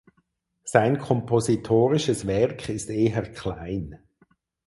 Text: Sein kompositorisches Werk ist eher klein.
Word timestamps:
Sein 0.63 0.97
kompositorisches 0.97 2.25
Werk 2.25 2.69
ist 2.69 2.89
eher 2.89 3.21
klein. 3.21 3.99